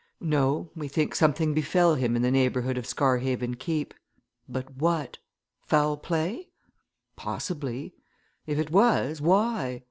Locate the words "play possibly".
5.95-7.93